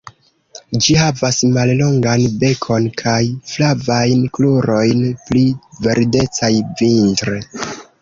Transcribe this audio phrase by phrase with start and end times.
[0.85, 3.19] Ĝi havas mallongan bekon kaj
[3.53, 5.47] flavajn krurojn -pli
[5.87, 7.43] verdecaj vintre-.